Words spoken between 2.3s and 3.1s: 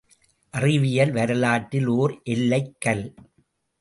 எல்லைக் கல்.